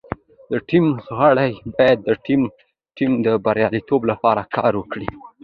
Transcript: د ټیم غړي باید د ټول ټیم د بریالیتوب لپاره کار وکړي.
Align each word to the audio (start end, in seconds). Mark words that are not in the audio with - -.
د 0.51 0.53
ټیم 0.69 0.85
غړي 1.19 1.51
باید 1.77 1.97
د 2.07 2.09
ټول 2.25 2.41
ټیم 2.97 3.11
د 3.25 3.27
بریالیتوب 3.45 4.01
لپاره 4.11 4.41
کار 4.55 4.73
وکړي. 4.77 5.09